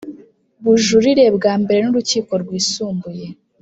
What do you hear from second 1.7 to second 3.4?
n Urukiko Rwisumbuye